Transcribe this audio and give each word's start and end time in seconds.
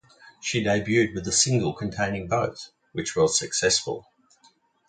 She 0.39 0.63
debuted 0.63 1.13
with 1.13 1.27
a 1.27 1.31
single 1.31 1.73
containing 1.75 2.27
both, 2.27 2.71
which 2.91 3.15
was 3.15 3.37
successful. 3.37 4.07